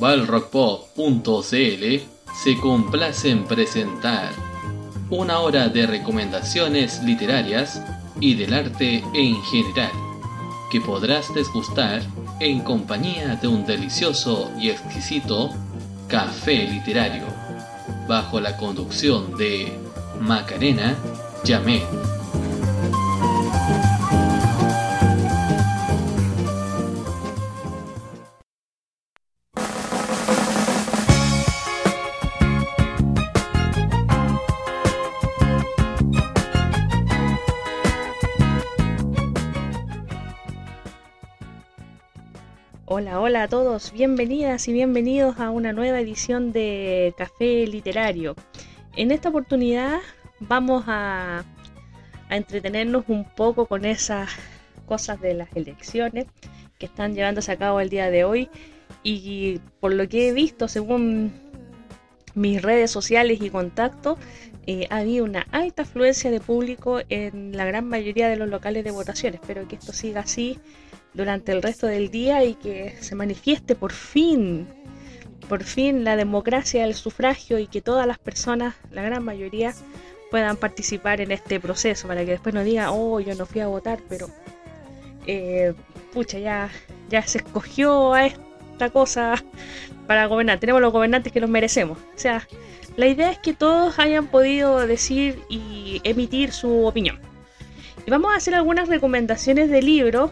[0.00, 1.84] balrockpop.cl
[2.42, 4.32] se complace en presentar
[5.10, 7.82] una hora de recomendaciones literarias
[8.18, 9.90] y del arte en general,
[10.70, 12.02] que podrás desgustar
[12.38, 15.50] en compañía de un delicioso y exquisito
[16.08, 17.24] café literario,
[18.08, 19.78] bajo la conducción de
[20.20, 20.96] Macarena
[21.44, 21.82] Yamé.
[43.40, 48.36] A todos, bienvenidas y bienvenidos a una nueva edición de Café Literario.
[48.96, 50.00] En esta oportunidad
[50.40, 51.42] vamos a,
[52.28, 54.28] entretenernos un poco con esas
[54.84, 56.26] cosas de las elecciones
[56.78, 58.50] que están llevándose a cabo el día de hoy
[59.02, 61.32] y por lo que he visto según
[62.34, 64.18] mis redes sociales y contactos,
[64.66, 68.84] eh, ha habido una alta afluencia de público en la gran mayoría de los locales
[68.84, 69.32] de votación.
[69.32, 70.58] Espero que esto siga así
[71.14, 74.68] durante el resto del día y que se manifieste por fin,
[75.48, 79.74] por fin la democracia del sufragio y que todas las personas, la gran mayoría,
[80.30, 83.66] puedan participar en este proceso para que después no digan, oh, yo no fui a
[83.66, 84.28] votar, pero
[85.26, 85.74] eh,
[86.12, 86.70] pucha, ya,
[87.08, 89.42] ya se escogió a esta cosa
[90.06, 90.58] para gobernar.
[90.60, 91.98] Tenemos los gobernantes que los merecemos.
[91.98, 92.46] O sea,
[92.96, 97.18] la idea es que todos hayan podido decir y emitir su opinión.
[98.06, 100.30] Y vamos a hacer algunas recomendaciones de libros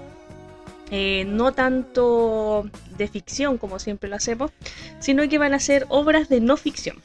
[0.90, 4.50] eh, no tanto de ficción como siempre lo hacemos,
[4.98, 6.96] sino que van a ser obras de no ficción,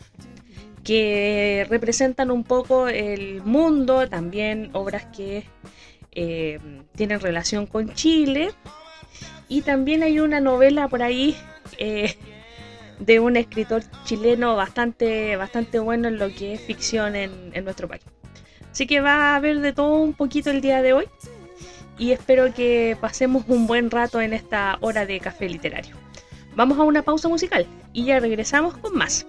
[0.84, 5.46] que representan un poco el mundo, también obras que
[6.12, 6.60] eh,
[6.96, 8.52] tienen relación con Chile,
[9.48, 11.36] y también hay una novela por ahí
[11.78, 12.16] eh,
[13.00, 17.88] de un escritor chileno bastante, bastante bueno en lo que es ficción en, en nuestro
[17.88, 18.04] país.
[18.72, 21.06] Así que va a haber de todo un poquito el día de hoy
[21.98, 25.96] y espero que pasemos un buen rato en esta hora de café literario.
[26.56, 29.26] Vamos a una pausa musical y ya regresamos con más.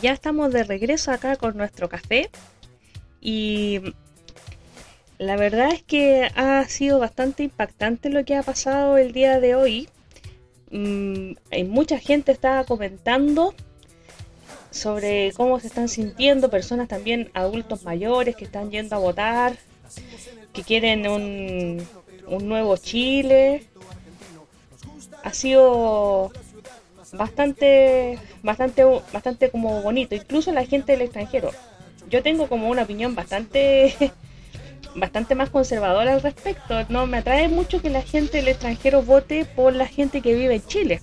[0.00, 2.30] Ya estamos de regreso acá con nuestro café.
[3.20, 3.80] Y
[5.18, 9.54] la verdad es que ha sido bastante impactante lo que ha pasado el día de
[9.54, 9.88] hoy.
[10.70, 11.32] Mm,
[11.66, 13.54] mucha gente está comentando
[14.70, 19.56] sobre cómo se están sintiendo, personas también adultos mayores que están yendo a votar,
[20.52, 21.86] que quieren un,
[22.26, 23.64] un nuevo Chile.
[25.22, 26.32] Ha sido
[27.12, 31.50] bastante, bastante, bastante como bonito, incluso la gente del extranjero.
[32.08, 33.94] Yo tengo como una opinión bastante,
[34.94, 36.74] bastante más conservadora al respecto.
[36.88, 40.56] No me atrae mucho que la gente del extranjero vote por la gente que vive
[40.56, 41.02] en Chile.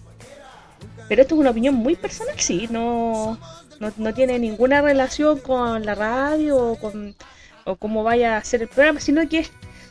[1.08, 3.40] Pero esto es una opinión muy personal, sí, no,
[3.80, 7.16] no, no tiene ninguna relación con la radio o con
[7.64, 9.46] o cómo vaya a ser el programa, sino que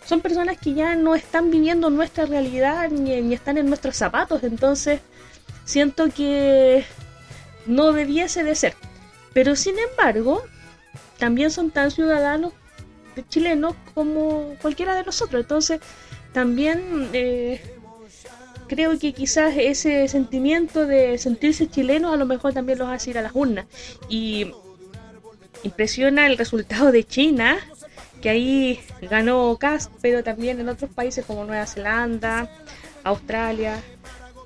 [0.05, 4.43] son personas que ya no están viviendo nuestra realidad ni, ni están en nuestros zapatos,
[4.45, 5.01] entonces
[5.67, 6.87] siento que
[7.67, 8.75] no debiese de ser.
[9.35, 10.43] Pero sin embargo,
[11.19, 12.55] también son tan ciudadanos
[13.29, 15.43] chilenos como cualquiera de nosotros.
[15.43, 15.81] Entonces,
[16.33, 17.61] también eh,
[18.69, 23.19] creo que quizás ese sentimiento de sentirse chilenos a lo mejor también los hace ir
[23.19, 23.67] a las urnas.
[24.09, 24.53] Y
[25.63, 27.59] impresiona el resultado de China,
[28.23, 32.49] que ahí ganó Cast, pero también en otros países como Nueva Zelanda,
[33.05, 33.83] Australia,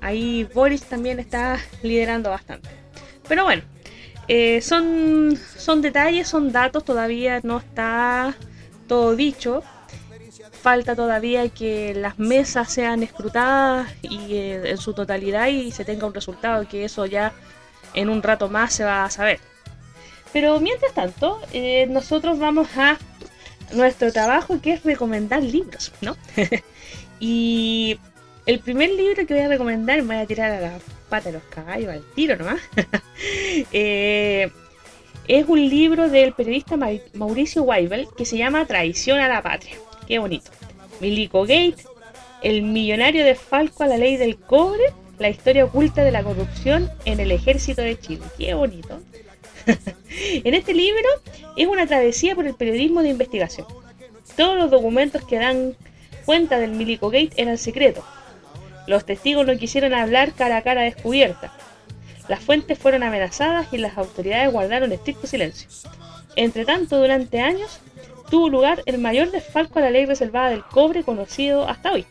[0.01, 2.69] ahí Boris también está liderando bastante.
[3.27, 3.63] Pero bueno,
[4.27, 8.35] eh, son, son detalles, son datos, todavía no está
[8.87, 9.63] todo dicho.
[10.51, 16.05] Falta todavía que las mesas sean escrutadas y eh, en su totalidad y se tenga
[16.05, 17.33] un resultado, que eso ya
[17.93, 19.39] en un rato más se va a saber.
[20.33, 22.97] Pero mientras tanto, eh, nosotros vamos a
[23.73, 26.15] nuestro trabajo que es recomendar libros, ¿no?
[27.19, 27.99] y
[28.51, 31.33] el primer libro que voy a recomendar, me voy a tirar a la pata de
[31.33, 32.59] los caballos, al tiro nomás.
[33.71, 34.51] eh,
[35.25, 36.77] es un libro del periodista
[37.13, 39.77] Mauricio Weibel que se llama Traición a la Patria.
[40.05, 40.51] Qué bonito.
[40.99, 41.77] Milico Gate,
[42.43, 44.83] el millonario de Falco a la ley del cobre,
[45.17, 48.23] la historia oculta de la corrupción en el ejército de Chile.
[48.37, 48.99] Qué bonito.
[50.43, 51.07] en este libro
[51.55, 53.65] es una travesía por el periodismo de investigación.
[54.35, 55.77] Todos los documentos que dan
[56.25, 58.03] cuenta del Milico Gate eran secretos.
[58.91, 61.53] Los testigos no quisieron hablar cara a cara descubierta.
[62.27, 65.69] Las fuentes fueron amenazadas y las autoridades guardaron estricto silencio.
[66.35, 67.79] Entre tanto, durante años
[68.29, 72.05] tuvo lugar el mayor desfalco a la ley reservada del cobre conocido hasta hoy,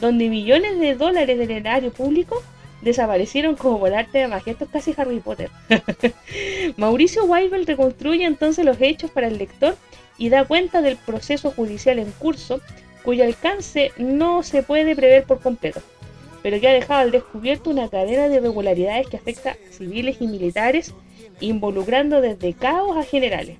[0.00, 2.40] donde millones de dólares del erario público
[2.80, 4.52] desaparecieron como por arte de magia.
[4.52, 5.50] Esto es casi Harry Potter.
[6.76, 9.76] Mauricio Weibel reconstruye entonces los hechos para el lector
[10.16, 12.60] y da cuenta del proceso judicial en curso,
[13.02, 15.82] cuyo alcance no se puede prever por completo,
[16.42, 20.26] pero que ha dejado al descubierto una cadena de irregularidades que afecta a civiles y
[20.26, 20.94] militares,
[21.40, 23.58] involucrando desde caos a generales.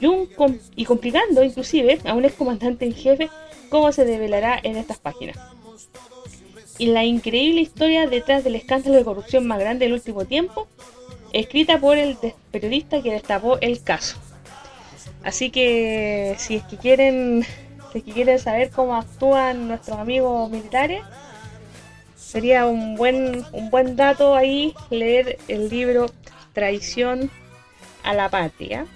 [0.00, 3.28] Y, un com- y complicando inclusive a un excomandante en jefe,
[3.70, 5.36] como se develará en estas páginas
[6.78, 10.66] y la increíble historia detrás del escándalo de corrupción más grande del último tiempo,
[11.32, 12.16] escrita por el
[12.50, 14.16] periodista que destapó el caso.
[15.22, 17.46] Así que si es que quieren,
[17.92, 21.02] si es que quieren saber cómo actúan nuestros amigos militares,
[22.34, 26.10] sería un buen, un buen dato ahí leer el libro
[26.52, 27.30] Traición
[28.02, 28.86] a la Patria.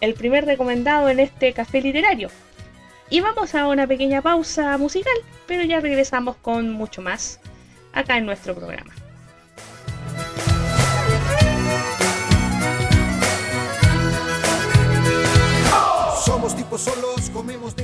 [0.00, 2.30] El primer recomendado en este café literario.
[3.10, 5.14] Y vamos a una pequeña pausa musical,
[5.46, 7.38] pero ya regresamos con mucho más
[7.92, 8.92] acá en nuestro programa.
[16.24, 17.83] Somos tipos solos, comemos de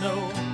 [0.00, 0.47] know.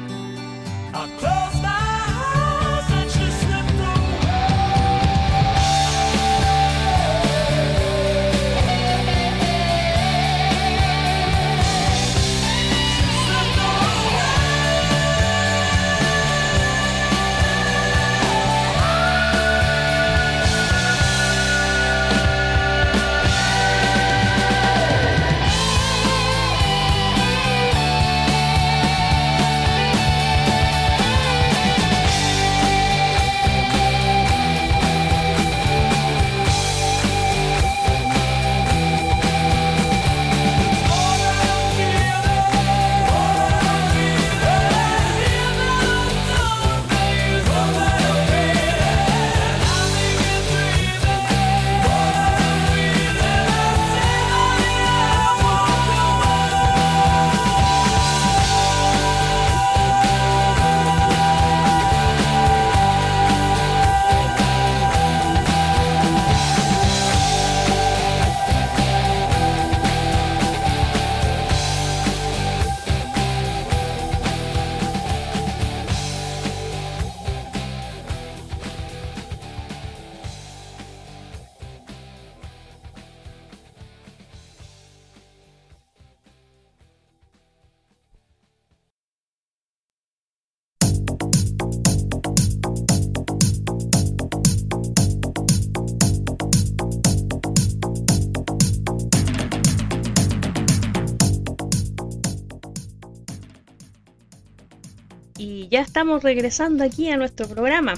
[105.36, 107.94] Ya estamos regresando aquí a nuestro programa.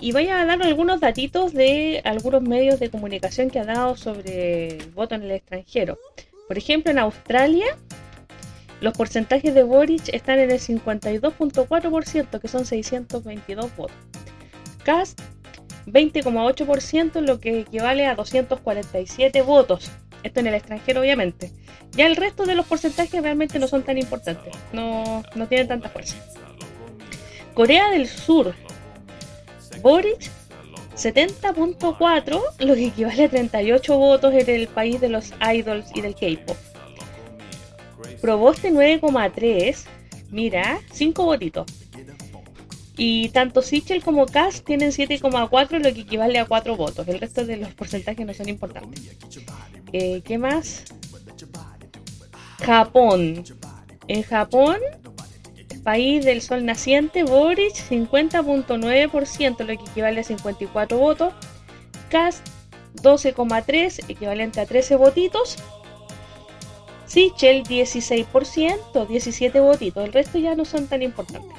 [0.00, 4.68] Y voy a dar algunos datitos de algunos medios de comunicación que ha dado sobre
[4.68, 5.98] el voto en el extranjero.
[6.46, 7.66] Por ejemplo, en Australia,
[8.80, 13.96] los porcentajes de Boric están en el 52.4%, que son 622 votos.
[14.84, 15.20] Cast,
[15.86, 19.90] 20,8%, lo que equivale a 247 votos.
[20.22, 21.52] Esto en el extranjero, obviamente.
[21.92, 24.54] Ya el resto de los porcentajes realmente no son tan importantes.
[24.72, 26.16] No, no tienen tanta fuerza.
[27.56, 28.54] Corea del Sur.
[29.80, 30.30] Boric
[30.94, 36.14] 70.4, lo que equivale a 38 votos en el país de los idols y del
[36.14, 36.56] K-pop.
[38.20, 39.86] Proboste 9,3,
[40.30, 41.66] mira, 5 votitos.
[42.98, 47.08] Y tanto Sichel como Cass tienen 7,4, lo que equivale a 4 votos.
[47.08, 49.16] El resto de los porcentajes no son importantes.
[49.94, 50.84] Eh, ¿Qué más?
[52.58, 53.44] Japón.
[54.08, 54.76] En Japón,
[55.86, 61.32] país del sol naciente, Boric 50.9%, lo que equivale a 54 votos.
[62.10, 62.44] Cast
[62.96, 65.58] 12,3, equivalente a 13 votitos.
[67.06, 70.04] Sichel 16%, 17 votitos.
[70.04, 71.56] El resto ya no son tan importantes.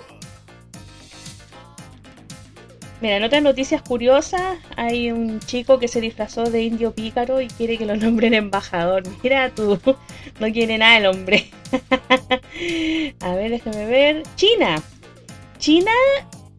[3.00, 7.48] Mira, en otras noticias curiosas, hay un chico que se disfrazó de indio pícaro y
[7.48, 9.04] quiere que lo nombren embajador.
[9.22, 9.80] Mira tú,
[10.40, 11.52] no quiere nada el hombre.
[13.20, 14.24] A ver, déjame ver.
[14.36, 14.82] China.
[15.60, 15.92] China,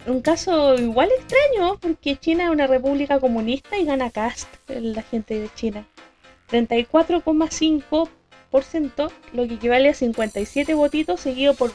[0.07, 5.41] un caso igual extraño, porque China es una república comunista y gana cast la gente
[5.41, 5.89] de China.
[6.51, 11.73] 34,5%, lo que equivale a 57 votitos, seguido por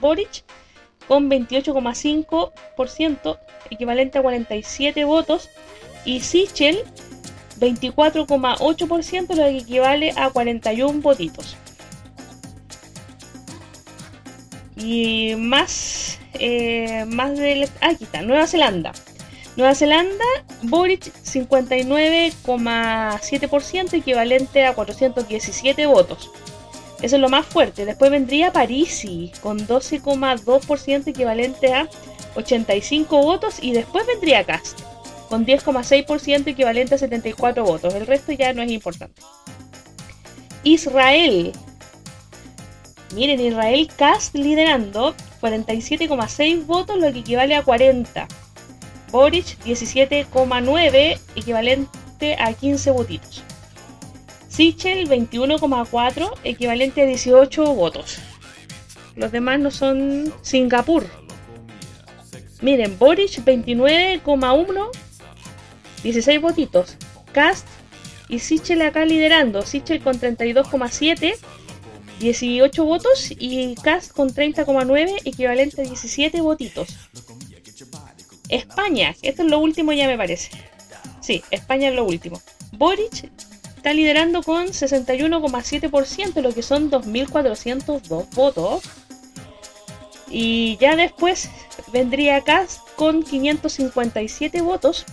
[0.00, 0.44] Boric
[1.08, 3.38] con 28,5%,
[3.70, 5.48] equivalente a 47 votos,
[6.04, 6.84] y Sichel
[7.58, 11.56] 24,8%, lo que equivale a 41 votitos.
[14.76, 17.64] Y más, eh, más del...
[17.80, 18.92] ah, aquí está, Nueva Zelanda.
[19.56, 20.24] Nueva Zelanda,
[20.62, 26.30] Boric 59,7%, equivalente a 417 votos.
[27.04, 27.84] Eso es lo más fuerte.
[27.84, 31.86] Después vendría Parisi con 12,2% equivalente a
[32.34, 33.62] 85 votos.
[33.62, 34.80] Y después vendría Cast
[35.28, 37.94] con 10,6% equivalente a 74 votos.
[37.94, 39.20] El resto ya no es importante.
[40.62, 41.52] Israel.
[43.14, 48.26] Miren, Israel Cast liderando 47,6 votos, lo que equivale a 40.
[49.12, 53.44] Boric 17,9 equivalente a 15 votitos.
[54.54, 58.18] Sichel 21,4, equivalente a 18 votos.
[59.16, 61.04] Los demás no son Singapur.
[62.62, 64.90] Miren, Boric 29,1,
[66.04, 66.96] 16 votitos.
[67.32, 67.66] Cast
[68.28, 69.62] y Sichel acá liderando.
[69.62, 71.34] Sichel con 32,7,
[72.20, 73.32] 18 votos.
[73.36, 76.90] Y Cast con 30,9, equivalente a 17 votitos.
[78.48, 80.50] España, esto es lo último ya me parece.
[81.20, 82.40] Sí, España es lo último.
[82.70, 83.32] Boric
[83.84, 88.82] está liderando con 61,7%, lo que son 2.402 votos.
[90.30, 91.50] Y ya después
[91.92, 95.04] vendría Cast con 557 votos,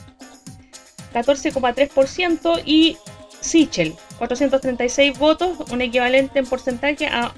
[1.13, 2.97] 14,3%, y
[3.41, 7.33] Sichel, 436 votos, un equivalente en porcentaje a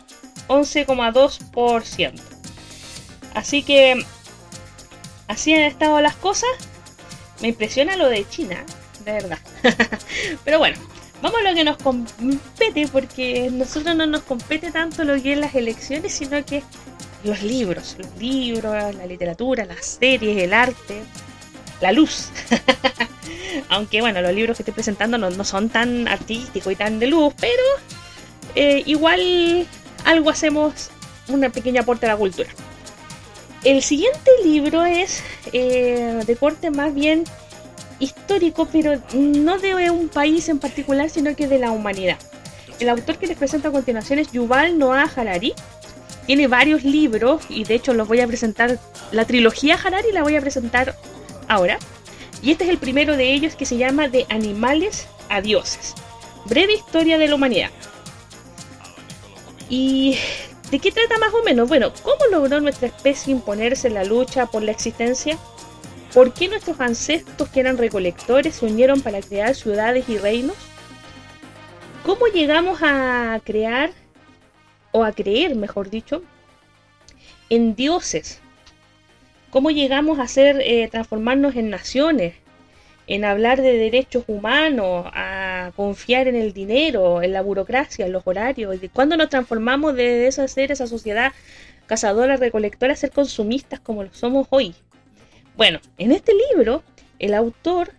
[0.49, 2.13] 11,2%.
[3.33, 4.05] Así que
[5.27, 6.51] así han estado las cosas.
[7.41, 8.63] Me impresiona lo de China,
[9.03, 9.39] de verdad.
[10.45, 10.77] Pero bueno,
[11.23, 15.39] Vamos a lo que nos compete, porque nosotros no nos compete tanto lo que es
[15.39, 16.63] las elecciones, sino que
[17.23, 21.01] los libros, los libros, la literatura, las series, el arte,
[21.79, 22.27] la luz.
[23.69, 27.07] Aunque bueno, los libros que estoy presentando no, no son tan artísticos y tan de
[27.07, 27.63] luz, pero
[28.55, 29.65] eh, igual
[30.03, 30.89] algo hacemos,
[31.29, 32.49] una pequeña aporte a la cultura.
[33.63, 37.23] El siguiente libro es eh, de corte más bien
[38.03, 42.17] histórico, pero no de un país en particular, sino que de la humanidad.
[42.79, 45.53] El autor que les presento a continuación es Yuval Noah Harari.
[46.25, 48.79] Tiene varios libros y de hecho los voy a presentar.
[49.11, 50.95] La trilogía Harari la voy a presentar
[51.47, 51.77] ahora.
[52.41, 55.93] Y este es el primero de ellos que se llama De animales a dioses.
[56.45, 57.69] Breve historia de la humanidad.
[59.69, 60.17] ¿Y
[60.71, 61.69] de qué trata más o menos?
[61.69, 65.37] Bueno, ¿cómo logró nuestra especie imponerse en la lucha por la existencia?
[66.13, 70.55] ¿Por qué nuestros ancestros que eran recolectores se unieron para crear ciudades y reinos?
[72.05, 73.91] ¿Cómo llegamos a crear,
[74.91, 76.21] o a creer, mejor dicho,
[77.49, 78.41] en dioses?
[79.49, 82.35] ¿Cómo llegamos a ser, eh, transformarnos en naciones?
[83.07, 88.23] En hablar de derechos humanos, a confiar en el dinero, en la burocracia, en los
[88.25, 88.75] horarios.
[88.93, 91.33] ¿Cuándo nos transformamos de esa ser esa sociedad
[91.87, 94.75] cazadoras, recolectoras, ser consumistas como lo somos hoy.
[95.55, 96.81] Bueno, en este libro,
[97.19, 97.91] el autor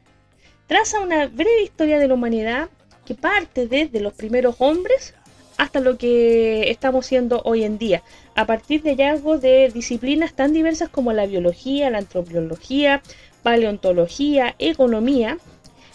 [0.67, 2.69] traza una breve historia de la humanidad
[3.07, 5.15] que parte desde los primeros hombres
[5.57, 8.03] hasta lo que estamos siendo hoy en día,
[8.35, 13.03] a partir de hallazgos de disciplinas tan diversas como la biología, la antropología,
[13.45, 15.39] paleontología, economía.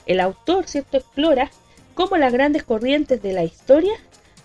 [0.06, 1.52] El autor, ¿cierto?, explora
[1.93, 3.93] cómo las grandes corrientes de la historia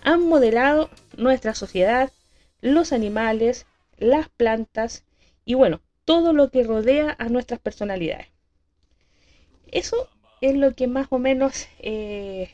[0.03, 2.11] han modelado nuestra sociedad,
[2.59, 5.05] los animales, las plantas
[5.45, 8.27] y bueno, todo lo que rodea a nuestras personalidades.
[9.71, 10.07] Eso
[10.41, 12.51] es lo que más o menos eh,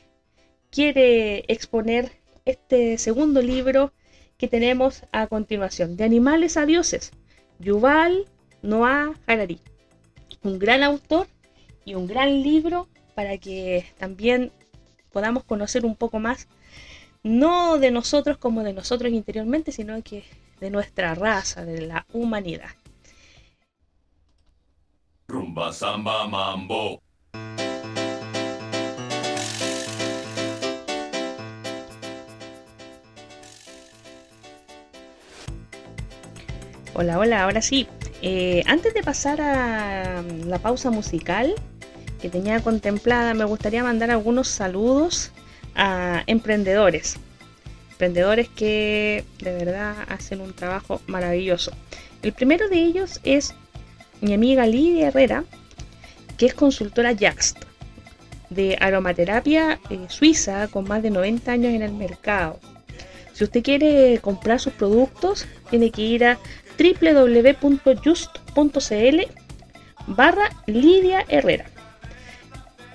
[0.70, 2.10] quiere exponer
[2.44, 3.92] este segundo libro
[4.38, 7.12] que tenemos a continuación, de animales a dioses,
[7.60, 8.26] Yuval
[8.62, 9.60] Noah Harari.
[10.42, 11.28] Un gran autor
[11.84, 14.50] y un gran libro para que también
[15.12, 16.48] podamos conocer un poco más,
[17.22, 20.24] no de nosotros como de nosotros interiormente, sino que
[20.60, 22.70] de nuestra raza, de la humanidad.
[25.32, 27.00] Rumba samba mambo.
[36.92, 37.88] Hola, hola, ahora sí.
[38.20, 41.54] Eh, antes de pasar a la pausa musical
[42.20, 45.32] que tenía contemplada, me gustaría mandar algunos saludos
[45.74, 47.16] a emprendedores.
[47.92, 51.72] Emprendedores que de verdad hacen un trabajo maravilloso.
[52.22, 53.54] El primero de ellos es
[54.22, 55.44] mi amiga Lidia Herrera,
[56.38, 57.58] que es consultora Jaxt
[58.50, 62.58] de aromaterapia eh, suiza con más de 90 años en el mercado.
[63.32, 66.38] Si usted quiere comprar sus productos, tiene que ir a
[66.78, 68.00] www.just.cl
[70.06, 71.71] barra Lidia Herrera.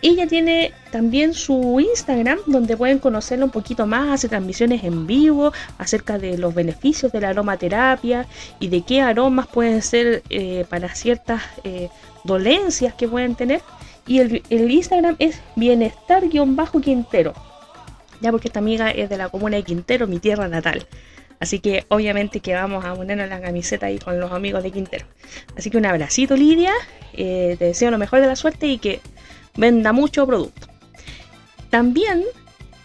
[0.02, 5.54] Ella tiene también su Instagram donde pueden conocerla un poquito más, hace transmisiones en vivo
[5.78, 8.28] acerca de los beneficios de la aromaterapia
[8.60, 11.90] y de qué aromas pueden ser eh, para ciertas eh,
[12.24, 13.62] dolencias que pueden tener.
[14.06, 17.34] Y el, Instagram es bienestar-quintero.
[18.22, 20.88] Ya porque esta amiga es de la comuna de Quintero, mi tierra natal.
[21.40, 25.06] Así que obviamente que vamos a ponernos la camiseta ahí con los amigos de Quintero.
[25.56, 26.72] Así que un abracito Lidia,
[27.14, 29.02] eh, te deseo lo mejor de la suerte y que
[29.58, 30.68] venda mucho producto.
[31.70, 32.24] También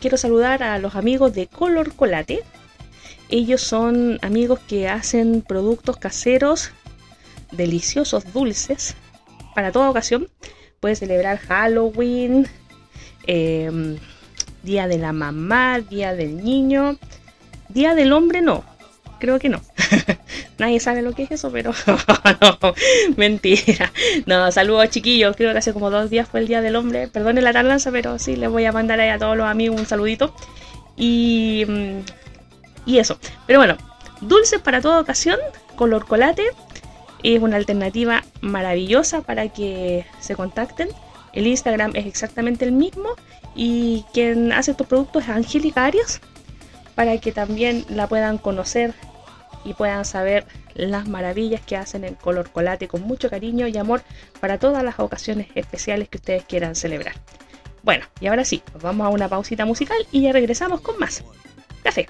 [0.00, 2.42] quiero saludar a los amigos de Color Colate.
[3.28, 6.70] Ellos son amigos que hacen productos caseros
[7.52, 8.96] deliciosos, dulces,
[9.54, 10.28] para toda ocasión.
[10.80, 12.48] Puedes celebrar Halloween,
[13.26, 13.98] eh,
[14.62, 16.98] Día de la Mamá, Día del Niño.
[17.68, 18.64] Día del Hombre no,
[19.18, 19.60] creo que no.
[20.62, 21.72] Nadie sabe lo que es eso, pero
[22.40, 22.74] no,
[23.16, 23.90] mentira.
[24.26, 27.08] No, saludos chiquillos, creo que hace como dos días fue el Día del Hombre.
[27.08, 30.32] Perdonen la tardanza, pero sí, les voy a mandar a todos los amigos un saludito.
[30.96, 31.98] Y, mm,
[32.86, 33.18] y eso.
[33.48, 33.76] Pero bueno,
[34.20, 35.40] dulces para toda ocasión,
[35.74, 36.44] color colate.
[37.24, 40.90] Es una alternativa maravillosa para que se contacten.
[41.32, 43.08] El Instagram es exactamente el mismo.
[43.56, 46.20] Y quien hace estos productos es Angélica Arias
[46.94, 48.94] para que también la puedan conocer
[49.64, 54.02] y puedan saber las maravillas que hacen en color colate con mucho cariño y amor
[54.40, 57.14] para todas las ocasiones especiales que ustedes quieran celebrar.
[57.82, 61.24] Bueno, y ahora sí, nos vamos a una pausita musical y ya regresamos con más.
[61.82, 62.08] Café.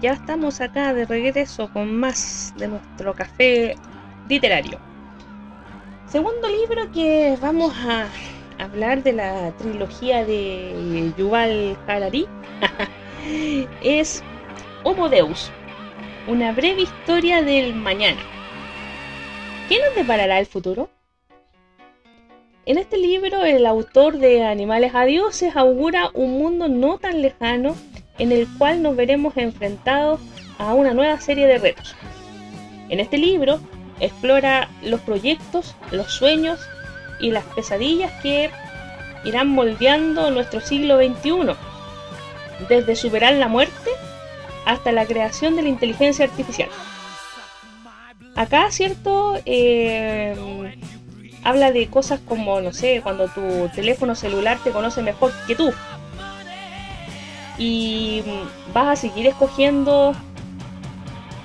[0.00, 3.76] Ya estamos acá de regreso con más de nuestro café
[4.28, 4.78] literario.
[6.06, 8.08] Segundo libro que vamos a
[8.58, 12.26] hablar de la trilogía de Yuval Harari
[13.82, 14.22] es
[14.84, 15.50] Homo Deus,
[16.26, 18.20] una breve historia del mañana.
[19.68, 20.88] ¿Qué nos deparará el futuro?
[22.66, 27.74] En este libro, el autor de Animales a Dioses augura un mundo no tan lejano
[28.20, 30.20] en el cual nos veremos enfrentados
[30.58, 31.96] a una nueva serie de retos.
[32.90, 33.60] En este libro
[33.98, 36.60] explora los proyectos, los sueños
[37.18, 38.50] y las pesadillas que
[39.24, 41.56] irán moldeando nuestro siglo XXI,
[42.68, 43.90] desde superar la muerte
[44.66, 46.68] hasta la creación de la inteligencia artificial.
[48.36, 49.40] Acá, ¿cierto?
[49.46, 50.36] Eh,
[51.42, 55.72] habla de cosas como, no sé, cuando tu teléfono celular te conoce mejor que tú.
[57.60, 58.24] Y
[58.74, 60.14] vas a seguir escogiendo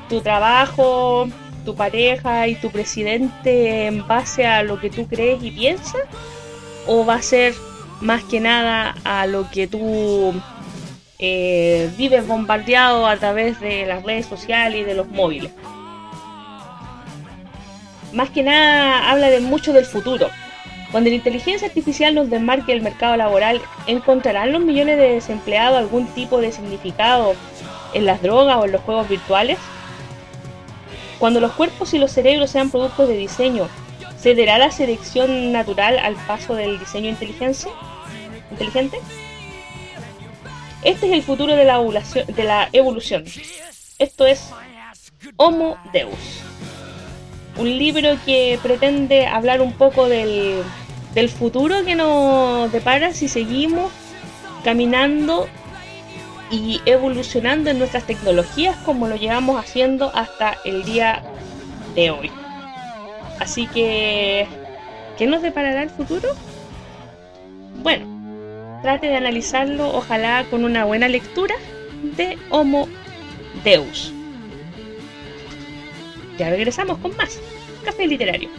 [0.10, 1.28] tu trabajo,
[1.66, 6.02] tu pareja y tu presidente en base a lo que tú crees y piensas.
[6.88, 7.54] O va a ser
[8.02, 10.34] más que nada a lo que tú
[11.20, 15.52] eh, vives bombardeado a través de las redes sociales y de los móviles
[18.16, 20.30] más que nada habla de mucho del futuro.
[20.96, 26.08] Cuando la inteligencia artificial nos desmarque el mercado laboral, ¿encontrarán los millones de desempleados algún
[26.08, 27.34] tipo de significado
[27.94, 29.58] en las drogas o en los juegos virtuales?
[31.20, 33.68] Cuando los cuerpos y los cerebros sean productos de diseño,
[34.18, 37.72] ¿cederá la selección natural al paso del diseño inteligencia?
[38.52, 38.98] inteligente?
[40.82, 41.78] Este es el futuro de la.
[42.26, 43.26] De la evolución.
[44.00, 44.50] Esto es
[45.36, 46.46] Homo Deus
[47.58, 50.62] un libro que pretende hablar un poco del,
[51.16, 53.92] del futuro que nos depara si seguimos
[54.64, 55.48] caminando
[56.52, 61.24] y evolucionando en nuestras tecnologías como lo llevamos haciendo hasta el día
[61.96, 62.32] de hoy.
[63.40, 64.46] Así que,
[65.18, 66.30] ¿qué nos deparará el futuro?
[67.82, 68.06] Bueno,
[68.82, 71.56] trate de analizarlo, ojalá con una buena lectura
[72.18, 72.88] de Homo
[73.64, 74.14] Deus.
[76.38, 77.40] Ya regresamos con más
[77.86, 78.50] Café Literario.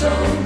[0.00, 0.39] So.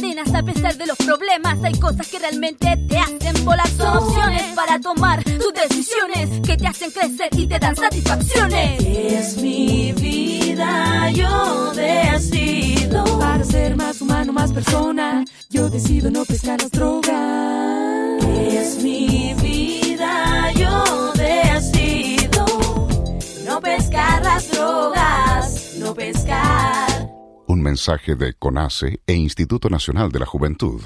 [0.00, 3.68] Cadenas, a pesar de los problemas, hay cosas que realmente te hacen volar.
[3.68, 8.82] Son opciones para tomar tus decisiones que te hacen crecer y te dan satisfacciones.
[8.82, 13.04] Es mi vida, yo decido.
[13.18, 18.24] Para ser más humano, más persona, yo decido no pescar las drogas.
[18.24, 22.46] Es mi vida, yo decido.
[23.44, 26.89] No pescar las drogas, no pescar.
[27.52, 30.82] Un mensaje de CONACE e Instituto Nacional de la Juventud.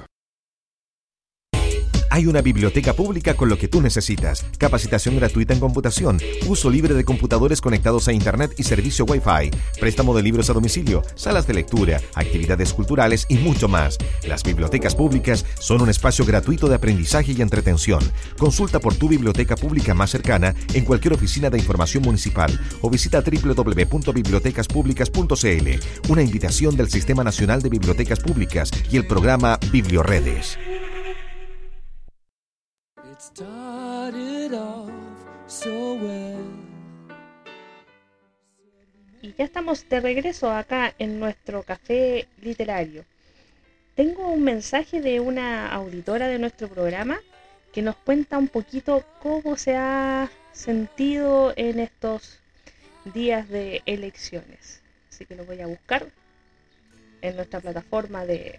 [2.14, 4.46] Hay una biblioteca pública con lo que tú necesitas.
[4.56, 9.50] Capacitación gratuita en computación, uso libre de computadores conectados a Internet y servicio Wi-Fi,
[9.80, 13.98] préstamo de libros a domicilio, salas de lectura, actividades culturales y mucho más.
[14.28, 17.98] Las bibliotecas públicas son un espacio gratuito de aprendizaje y entretención.
[18.38, 23.22] Consulta por tu biblioteca pública más cercana en cualquier oficina de información municipal o visita
[23.22, 26.12] www.bibliotecaspublicas.cl.
[26.12, 30.56] Una invitación del Sistema Nacional de Bibliotecas Públicas y el programa Biblioredes.
[39.22, 43.04] Y ya estamos de regreso acá en nuestro café literario.
[43.94, 47.20] Tengo un mensaje de una auditora de nuestro programa
[47.72, 52.38] que nos cuenta un poquito cómo se ha sentido en estos
[53.14, 54.82] días de elecciones.
[55.10, 56.06] Así que lo voy a buscar
[57.20, 58.58] en nuestra plataforma de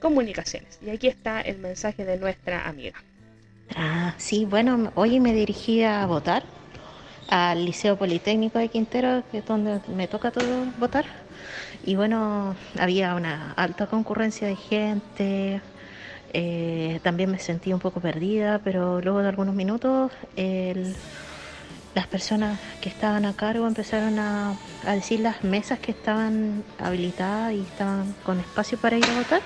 [0.00, 0.78] comunicaciones.
[0.82, 3.02] Y aquí está el mensaje de nuestra amiga.
[3.70, 6.44] Ah, sí, bueno, hoy me dirigí a votar
[7.28, 11.06] al Liceo Politécnico de Quintero, que es donde me toca todo votar.
[11.82, 15.62] Y bueno, había una alta concurrencia de gente.
[16.34, 20.96] eh, también me sentí un poco perdida, pero luego de algunos minutos el-
[21.94, 27.52] las personas que estaban a cargo empezaron a, a decir las mesas que estaban habilitadas
[27.54, 29.42] y estaban con espacio para ir a votar.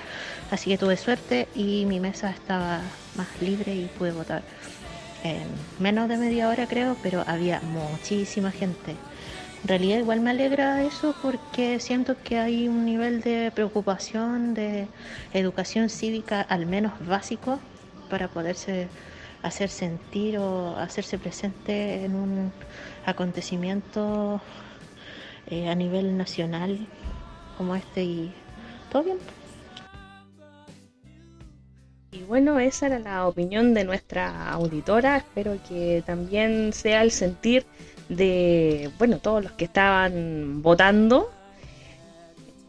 [0.49, 4.45] Así que tuve suerte y mi mesa estaba más libre y pude votar
[5.21, 8.91] en menos de media hora creo, pero había muchísima gente.
[9.63, 14.89] En realidad igual me alegra eso porque siento que hay un nivel de preocupación, de
[15.33, 17.59] educación cívica al menos básico
[18.07, 18.89] para poderse
[19.41, 22.51] hacer sentir o hacerse presente en un
[23.05, 24.41] acontecimiento
[25.47, 26.87] eh, a nivel nacional
[27.57, 28.33] como este y
[28.91, 29.17] todo bien.
[32.11, 35.17] Y bueno, esa era la opinión de nuestra auditora.
[35.17, 37.65] Espero que también sea el sentir
[38.09, 41.31] de, bueno, todos los que estaban votando.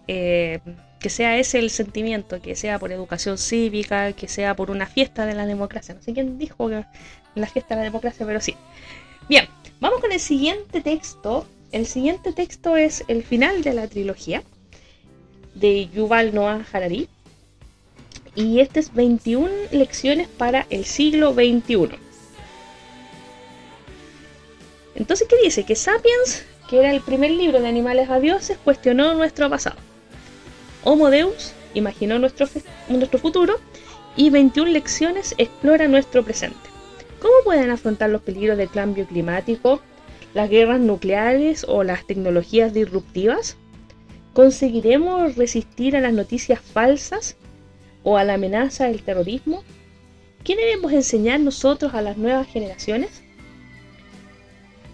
[0.06, 0.60] Eh,
[1.00, 5.26] que sea ese el sentimiento, que sea por educación cívica, que sea por una fiesta
[5.26, 5.94] de la democracia.
[5.94, 6.84] No sé quién dijo que
[7.34, 8.54] la fiesta de la democracia, pero sí.
[9.28, 9.48] Bien,
[9.80, 11.46] vamos con el siguiente texto.
[11.72, 14.42] El siguiente texto es el final de la trilogía
[15.54, 17.08] de Yuval Noah Harari
[18.34, 21.98] y este es 21 lecciones para el siglo XXI.
[24.94, 25.64] Entonces, ¿qué dice?
[25.64, 29.76] Que Sapiens, que era el primer libro de animales a dioses, cuestionó nuestro pasado.
[30.82, 32.46] Homo Deus imaginó nuestro,
[32.88, 33.56] nuestro futuro
[34.16, 36.56] y 21 lecciones explora nuestro presente.
[37.20, 39.80] ¿Cómo pueden afrontar los peligros del cambio climático,
[40.32, 43.56] las guerras nucleares o las tecnologías disruptivas?
[44.32, 47.36] ¿Conseguiremos resistir a las noticias falsas
[48.02, 49.62] o a la amenaza del terrorismo?
[50.44, 53.22] ¿Qué debemos enseñar nosotros a las nuevas generaciones?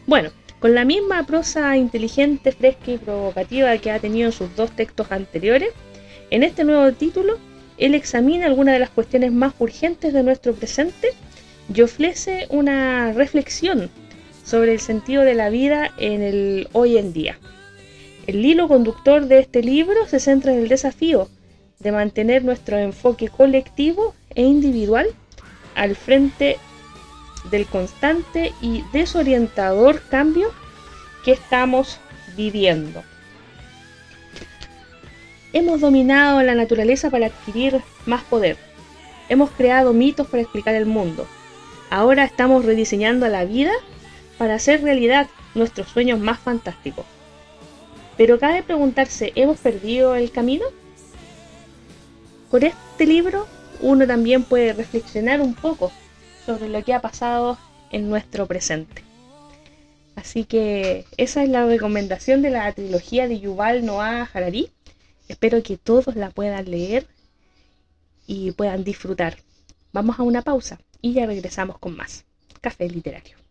[0.07, 0.30] Bueno,
[0.61, 5.13] con la misma prosa inteligente, fresca y provocativa que ha tenido en sus dos textos
[5.13, 5.71] anteriores,
[6.31, 7.39] en este nuevo título,
[7.79, 11.09] él examina algunas de las cuestiones más urgentes de nuestro presente
[11.73, 13.91] y ofrece una reflexión
[14.45, 17.39] sobre el sentido de la vida en el hoy en día.
[18.27, 21.29] El hilo conductor de este libro se centra en el desafío
[21.79, 25.07] de mantener nuestro enfoque colectivo e individual
[25.75, 26.57] al frente
[27.51, 30.51] del constante y desorientador cambio
[31.25, 31.99] que estamos
[32.37, 33.03] viviendo.
[35.53, 38.57] Hemos dominado la naturaleza para adquirir más poder.
[39.29, 41.27] Hemos creado mitos para explicar el mundo.
[41.91, 43.73] Ahora estamos rediseñando la vida
[44.39, 47.07] para hacer realidad nuestros sueños más fantásticos.
[48.17, 50.65] Pero cabe preguntarse, ¿hemos perdido el camino?
[52.51, 53.47] Con este libro
[53.81, 55.93] uno también puede reflexionar un poco
[56.47, 57.59] sobre lo que ha pasado
[57.91, 59.03] en nuestro presente.
[60.15, 64.71] Así que esa es la recomendación de la trilogía de Yuval Noah Harari.
[65.29, 67.07] Espero que todos la puedan leer
[68.27, 69.37] y puedan disfrutar.
[69.93, 72.25] Vamos a una pausa y ya regresamos con más
[72.61, 73.46] café literario.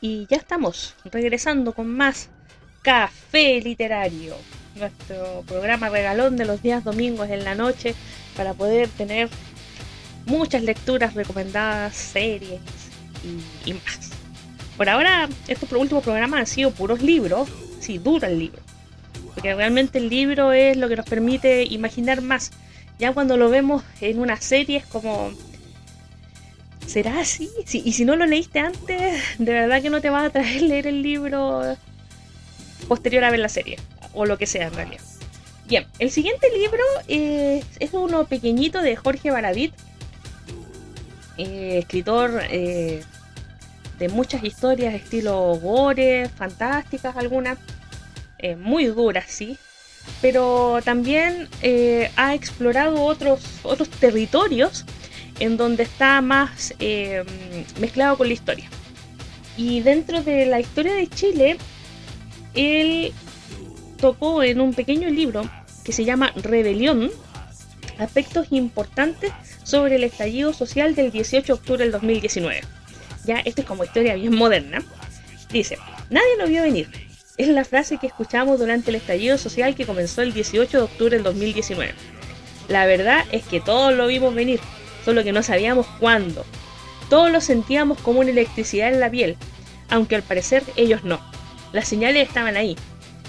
[0.00, 2.28] Y ya estamos regresando con más
[2.82, 4.34] Café Literario,
[4.74, 7.94] nuestro programa regalón de los días domingos en la noche
[8.36, 9.28] para poder tener
[10.26, 12.60] muchas lecturas recomendadas, series
[13.66, 14.10] y, más.
[14.76, 17.48] Por ahora, estos últimos programas han sido puros libros,
[17.80, 18.60] sí, dura el libro,
[19.34, 22.50] porque realmente el libro es lo que nos permite imaginar más.
[22.98, 25.32] Ya cuando lo vemos en una serie es como
[26.90, 27.48] ¿Será así?
[27.66, 30.62] Sí, y si no lo leíste antes, de verdad que no te va a atraer
[30.62, 31.62] leer el libro
[32.88, 33.78] posterior a ver la serie,
[34.12, 35.02] o lo que sea en realidad.
[35.68, 39.72] Bien, el siguiente libro es uno pequeñito de Jorge Baradit,
[41.38, 43.04] eh, escritor eh,
[44.00, 47.58] de muchas historias estilo gore, fantásticas algunas,
[48.38, 49.56] eh, muy duras, sí,
[50.20, 54.84] pero también eh, ha explorado otros, otros territorios
[55.40, 57.24] en donde está más eh,
[57.80, 58.68] mezclado con la historia.
[59.56, 61.56] Y dentro de la historia de Chile,
[62.54, 63.12] él
[63.98, 65.42] tocó en un pequeño libro
[65.84, 67.10] que se llama Rebelión
[67.98, 69.32] aspectos importantes
[69.62, 72.62] sobre el estallido social del 18 de octubre del 2019.
[73.24, 74.82] Ya, esto es como historia bien moderna.
[75.50, 75.78] Dice,
[76.08, 76.88] nadie lo vio venir.
[77.36, 81.16] Es la frase que escuchamos durante el estallido social que comenzó el 18 de octubre
[81.16, 81.94] del 2019.
[82.68, 84.60] La verdad es que todos lo vimos venir,
[85.10, 86.46] solo que no sabíamos cuándo.
[87.08, 89.36] Todos lo sentíamos como una electricidad en la piel,
[89.88, 91.18] aunque al parecer ellos no.
[91.72, 92.76] Las señales estaban ahí.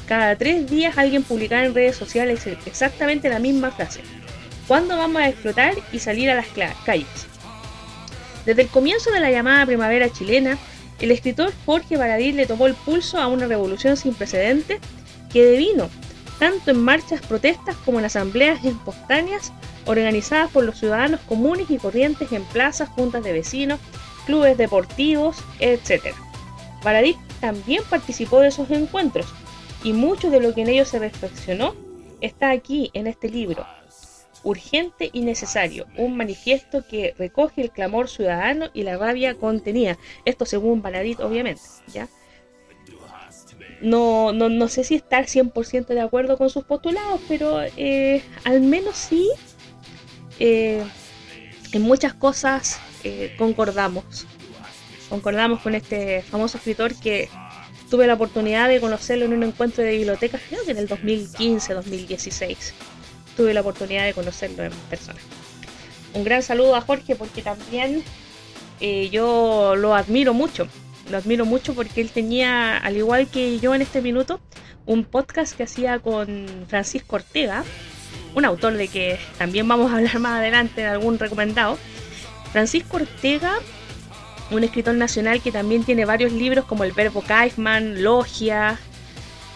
[0.07, 4.01] Cada tres días alguien publicaba en redes sociales exactamente la misma frase.
[4.67, 6.45] ¿Cuándo vamos a explotar y salir a las
[6.85, 7.07] calles?
[8.45, 10.59] Desde el comienzo de la llamada primavera chilena,
[10.99, 14.79] el escritor Jorge Baradit le tomó el pulso a una revolución sin precedentes
[15.33, 15.89] que devino
[16.37, 19.51] tanto en marchas, protestas como en asambleas espontáneas
[19.85, 23.79] organizadas por los ciudadanos comunes y corrientes en plazas, juntas de vecinos,
[24.25, 26.15] clubes deportivos, etc.
[26.83, 29.27] Baradit también participó de esos encuentros
[29.83, 31.75] y mucho de lo que en ellos se reflexionó
[32.21, 33.65] está aquí en este libro,
[34.43, 39.97] urgente y necesario, un manifiesto que recoge el clamor ciudadano y la rabia contenida.
[40.25, 41.61] Esto según Baradit, obviamente,
[41.91, 42.07] ¿ya?
[43.81, 48.61] No, no, no sé si estar 100% de acuerdo con sus postulados, pero eh, al
[48.61, 49.27] menos sí,
[50.43, 50.83] eh,
[51.71, 54.25] en muchas cosas eh, concordamos.
[55.07, 57.29] Concordamos con este famoso escritor que
[57.91, 62.73] tuve la oportunidad de conocerlo en un encuentro de bibliotecas, creo que en el 2015-2016
[63.37, 65.19] tuve la oportunidad de conocerlo en persona.
[66.15, 68.03] Un gran saludo a Jorge porque también
[68.79, 70.67] eh, yo lo admiro mucho.
[71.11, 74.39] Lo admiro mucho porque él tenía, al igual que yo en este minuto,
[74.87, 77.63] un podcast que hacía con Francisco Ortega,
[78.35, 81.77] un autor de que también vamos a hablar más adelante en algún recomendado.
[82.51, 83.53] Francisco Ortega,
[84.51, 88.79] un escritor nacional que también tiene varios libros como El Verbo Kaifman, Logia,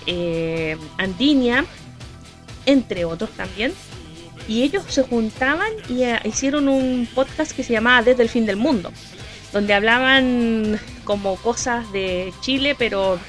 [0.05, 1.65] eh, Andinia,
[2.65, 3.73] entre otros también.
[4.47, 8.45] Y ellos se juntaban y uh, hicieron un podcast que se llamaba Desde el fin
[8.45, 8.91] del mundo,
[9.51, 13.19] donde hablaban como cosas de Chile, pero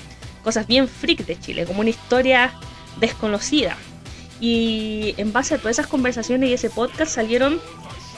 [0.44, 2.52] cosas bien freak de Chile, como una historia
[3.00, 3.76] desconocida.
[4.40, 7.60] Y en base a todas esas conversaciones y ese podcast salieron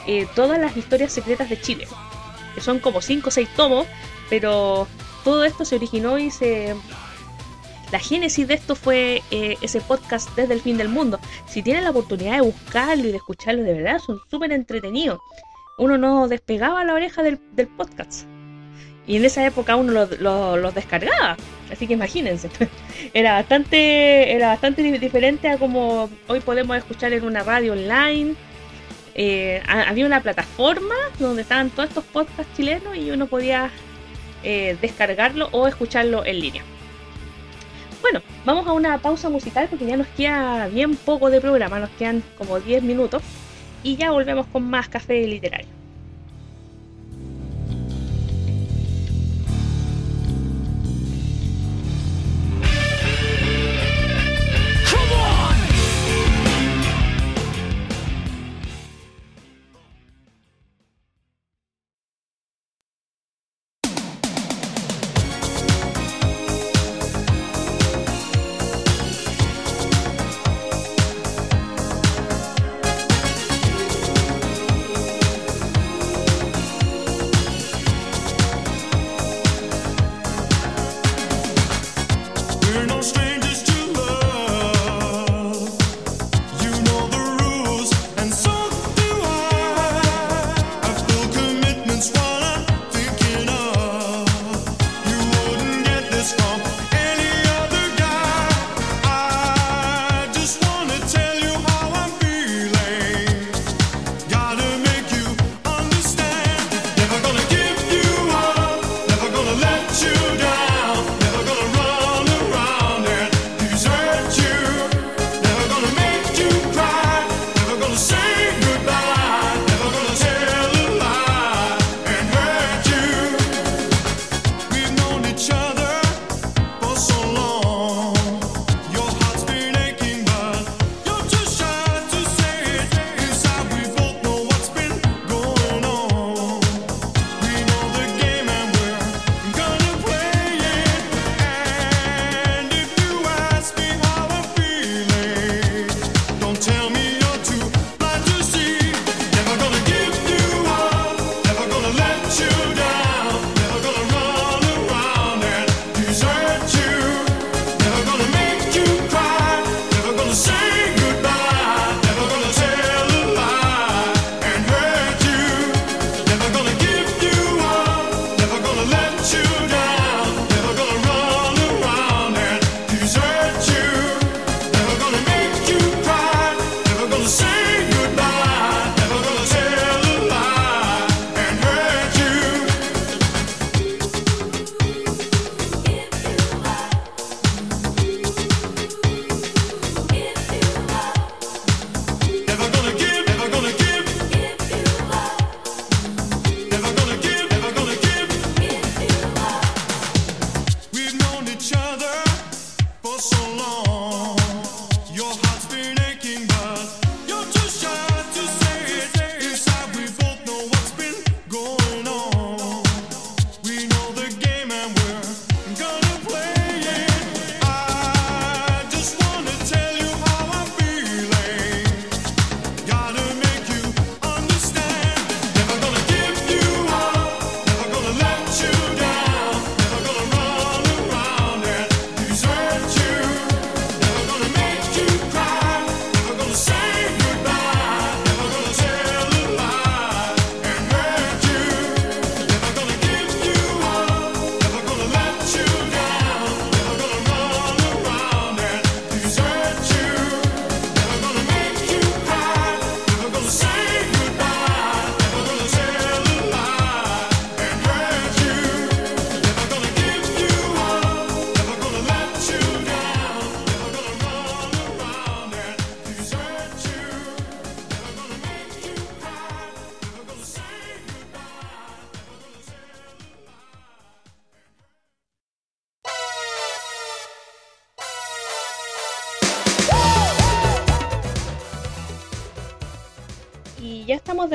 [0.06, 1.86] eh, todas las historias secretas de Chile,
[2.54, 3.86] que son como 5 o 6 tomos,
[4.30, 4.88] pero
[5.24, 6.74] todo esto se originó y se
[7.90, 11.18] la génesis de esto fue eh, ese podcast desde el fin del mundo.
[11.46, 15.20] Si tienen la oportunidad de buscarlo y de escucharlo, de verdad, son súper entretenidos.
[15.78, 18.26] Uno no despegaba la oreja del, del, podcast.
[19.08, 21.36] Y en esa época uno los lo, lo descargaba.
[21.72, 22.50] Así que imagínense.
[23.14, 28.34] Era bastante, era bastante diferente a como hoy podemos escuchar en una radio online.
[29.14, 33.70] Eh, había una plataforma donde estaban todos estos podcasts chilenos y uno podía
[34.44, 36.62] eh, descargarlo o escucharlo en línea.
[38.00, 41.90] Bueno, vamos a una pausa musical porque ya nos queda bien poco de programa, nos
[41.90, 43.22] quedan como 10 minutos
[43.82, 45.77] y ya volvemos con más café literario.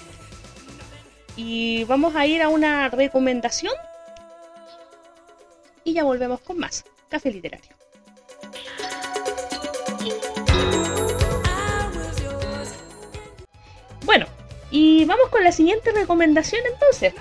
[1.37, 3.75] Y vamos a ir a una recomendación
[5.85, 7.71] y ya volvemos con más Café Literario.
[14.05, 14.27] Bueno,
[14.71, 17.15] y vamos con la siguiente recomendación entonces.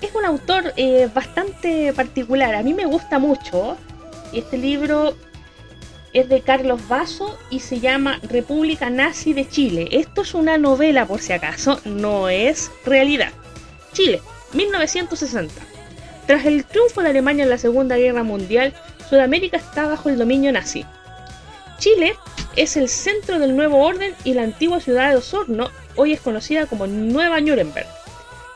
[0.00, 3.76] Es un autor eh, bastante particular, a mí me gusta mucho.
[4.32, 5.14] Este libro
[6.12, 9.88] es de Carlos Vaso y se llama República Nazi de Chile.
[9.90, 13.32] Esto es una novela por si acaso, no es realidad.
[13.92, 14.22] Chile,
[14.52, 15.54] 1960.
[16.26, 18.72] Tras el triunfo de Alemania en la Segunda Guerra Mundial,
[19.08, 20.84] Sudamérica está bajo el dominio nazi.
[21.78, 22.14] Chile
[22.56, 26.66] es el centro del nuevo orden y la antigua ciudad de Osorno hoy es conocida
[26.66, 27.86] como Nueva Nuremberg.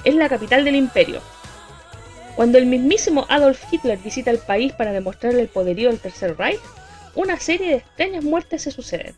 [0.05, 1.20] Es la capital del imperio.
[2.36, 6.61] Cuando el mismísimo Adolf Hitler visita el país para demostrarle el poderío del Tercer Reich,
[7.16, 9.14] una serie de extrañas muertes se suceden.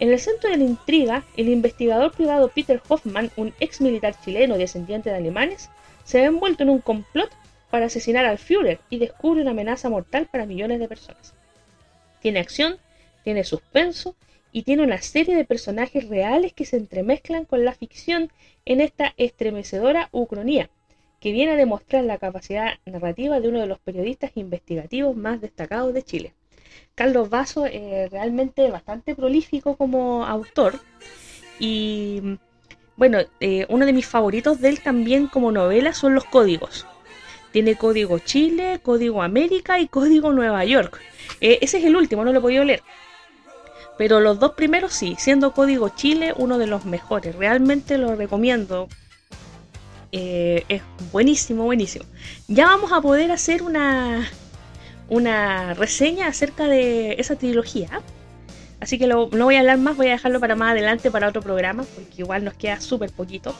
[0.00, 4.58] En el centro de la intriga, el investigador privado Peter Hoffman, un ex militar chileno
[4.58, 5.70] descendiente de alemanes,
[6.02, 7.30] se ve envuelto en un complot
[7.70, 11.32] para asesinar al Führer y descubre una amenaza mortal para millones de personas.
[12.20, 12.78] Tiene acción,
[13.24, 14.14] tiene suspenso
[14.52, 18.30] y tiene una serie de personajes reales que se entremezclan con la ficción
[18.64, 20.70] en esta estremecedora ucronía,
[21.18, 25.92] que viene a demostrar la capacidad narrativa de uno de los periodistas investigativos más destacados
[25.92, 26.34] de Chile.
[26.94, 30.78] Carlos Vaso es realmente bastante prolífico como autor
[31.58, 32.38] y
[32.96, 36.86] bueno, eh, uno de mis favoritos de él también como novela son los códigos.
[37.50, 41.00] Tiene código Chile, código América y código Nueva York.
[41.40, 42.82] Eh, ese es el último, no lo he podido leer.
[43.96, 47.36] Pero los dos primeros sí, siendo Código Chile uno de los mejores.
[47.36, 48.88] Realmente lo recomiendo.
[50.10, 50.82] Eh, es
[51.12, 52.04] buenísimo, buenísimo.
[52.48, 54.28] Ya vamos a poder hacer una,
[55.08, 58.00] una reseña acerca de esa trilogía.
[58.80, 61.28] Así que lo- no voy a hablar más, voy a dejarlo para más adelante, para
[61.28, 63.54] otro programa, porque igual nos queda súper poquito.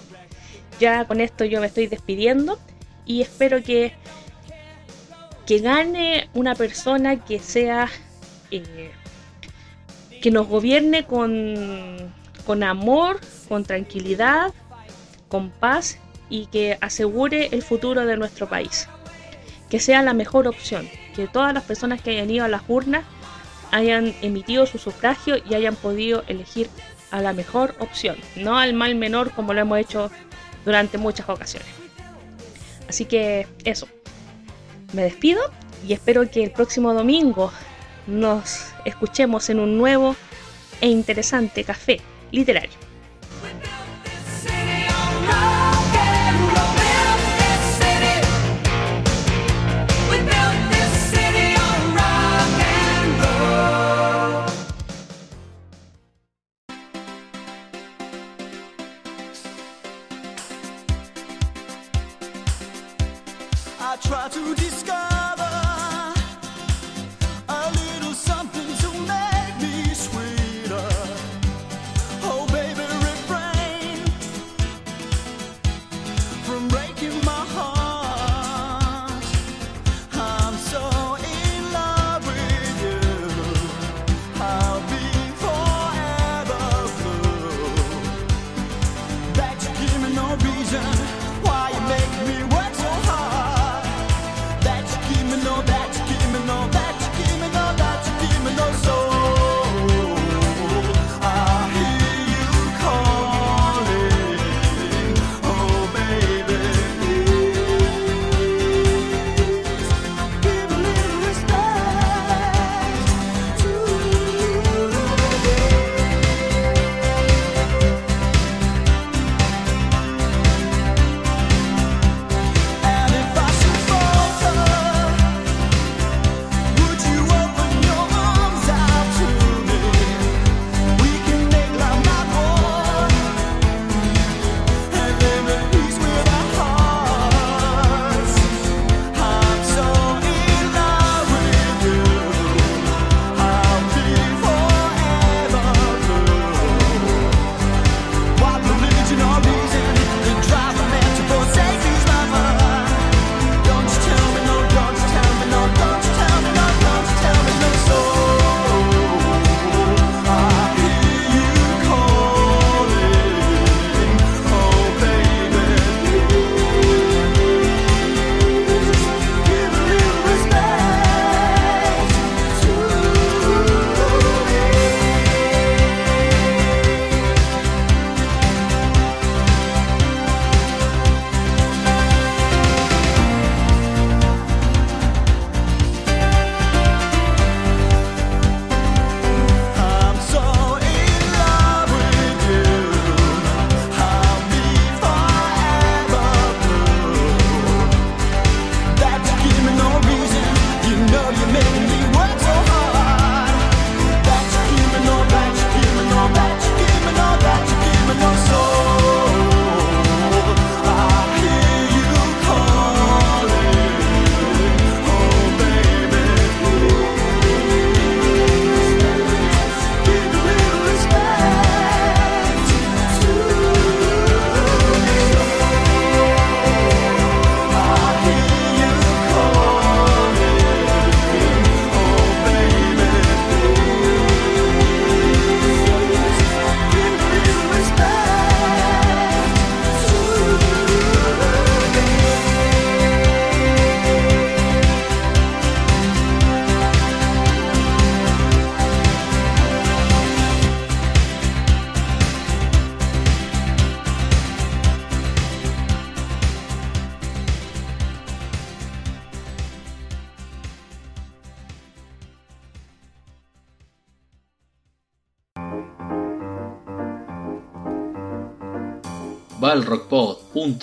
[0.80, 2.58] Ya con esto yo me estoy despidiendo
[3.06, 3.94] y espero que,
[5.46, 7.88] que gane una persona que sea...
[8.50, 8.90] eh,
[10.24, 11.54] que nos gobierne con,
[12.46, 14.54] con amor, con tranquilidad,
[15.28, 15.98] con paz
[16.30, 18.88] y que asegure el futuro de nuestro país.
[19.68, 23.04] Que sea la mejor opción, que todas las personas que hayan ido a las urnas
[23.70, 26.70] hayan emitido su sufragio y hayan podido elegir
[27.10, 30.10] a la mejor opción, no al mal menor como lo hemos hecho
[30.64, 31.68] durante muchas ocasiones.
[32.88, 33.88] Así que eso,
[34.94, 35.42] me despido
[35.86, 37.52] y espero que el próximo domingo
[38.06, 40.16] nos escuchemos en un nuevo
[40.80, 42.00] e interesante café
[42.30, 42.83] literario.